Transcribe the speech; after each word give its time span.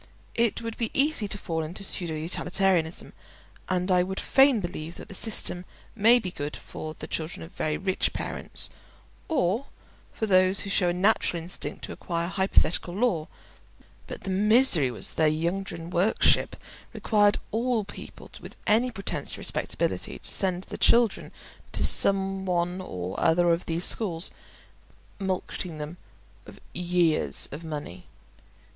It 0.33 0.63
would 0.63 0.77
be 0.77 0.89
easy 0.95 1.27
to 1.27 1.37
fall 1.37 1.61
into 1.61 1.83
pseudo 1.83 2.15
utilitarianism, 2.15 3.13
and 3.69 3.91
I 3.91 4.01
would 4.01 4.19
fain 4.19 4.59
believe 4.59 4.95
that 4.95 5.09
the 5.09 5.13
system 5.13 5.63
may 5.93 6.17
be 6.17 6.31
good 6.31 6.55
for 6.57 6.95
the 6.97 7.05
children 7.05 7.43
of 7.43 7.51
very 7.51 7.77
rich 7.77 8.11
parents, 8.11 8.71
or 9.27 9.67
for 10.11 10.25
those 10.25 10.61
who 10.61 10.71
show 10.71 10.89
a 10.89 10.93
natural 10.93 11.43
instinct 11.43 11.83
to 11.83 11.91
acquire 11.91 12.29
hypothetical 12.29 12.95
lore; 12.95 13.27
but 14.07 14.21
the 14.21 14.31
misery 14.31 14.89
was 14.89 15.13
that 15.13 15.21
their 15.21 15.51
Ydgrun 15.51 15.91
worship 15.91 16.55
required 16.93 17.37
all 17.51 17.83
people 17.85 18.31
with 18.41 18.55
any 18.65 18.89
pretence 18.89 19.33
to 19.33 19.37
respectability 19.37 20.17
to 20.17 20.31
send 20.31 20.63
their 20.63 20.79
children 20.79 21.31
to 21.73 21.85
some 21.85 22.47
one 22.47 22.81
or 22.83 23.19
other 23.19 23.51
of 23.53 23.67
these 23.67 23.85
schools, 23.85 24.31
mulcting 25.19 25.77
them 25.77 25.97
of 26.47 26.59
years 26.73 27.47
of 27.51 27.63
money. 27.63 28.07